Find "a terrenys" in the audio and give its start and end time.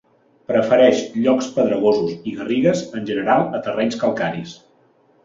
3.59-3.99